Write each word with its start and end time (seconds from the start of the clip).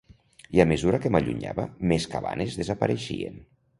I 0.57 0.61
a 0.61 0.65
mesura 0.71 0.99
que 1.03 1.11
m’allunyava, 1.15 1.67
més 1.93 2.07
cabanes 2.15 2.59
apareixien. 2.77 3.39